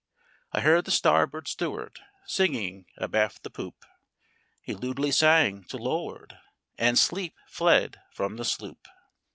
[0.51, 3.85] I heard the starboard steward Singing abaft the poop;
[4.63, 6.39] He lewdly sang to looard
[6.75, 8.87] And sleep fled from the sloop.